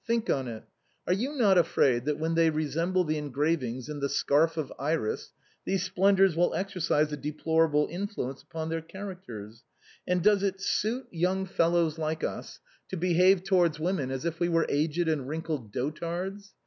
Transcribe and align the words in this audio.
Think 0.07 0.31
on 0.31 0.47
it. 0.47 0.63
Are 1.05 1.13
you 1.13 1.33
not 1.35 1.59
afraid 1.59 2.05
that 2.05 2.17
when 2.17 2.33
they 2.33 2.49
resemble 2.49 3.03
the 3.03 3.19
engravings 3.19 3.87
in 3.87 3.99
* 3.99 3.99
The 3.99 4.09
Scarf 4.09 4.57
of 4.57 4.73
Iris/ 4.79 5.31
these 5.63 5.83
splendors 5.83 6.35
will 6.35 6.55
exercise 6.55 7.13
a 7.13 7.17
de 7.17 7.31
plorable 7.31 7.87
influence 7.87 8.41
upon 8.41 8.69
their 8.69 8.81
characters, 8.81 9.63
and 10.07 10.23
does 10.23 10.41
it 10.41 10.59
suit 10.59 11.05
young 11.11 11.45
fellows 11.45 11.99
like 11.99 12.23
us 12.23 12.59
to 12.89 12.97
behave 12.97 13.43
towards 13.43 13.79
women 13.79 14.09
as 14.09 14.25
if 14.25 14.39
we 14.39 14.49
were 14.49 14.65
aged 14.69 15.07
and 15.07 15.27
wrinkled 15.29 15.71
dotards? 15.71 16.49